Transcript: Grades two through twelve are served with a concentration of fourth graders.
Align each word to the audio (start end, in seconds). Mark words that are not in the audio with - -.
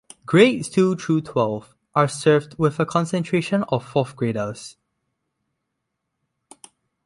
Grades 0.25 0.67
two 0.67 0.95
through 0.95 1.21
twelve 1.21 1.75
are 1.93 2.07
served 2.07 2.57
with 2.57 2.79
a 2.79 2.87
concentration 2.87 3.61
of 3.65 3.87
fourth 3.87 4.15
graders. 4.15 4.75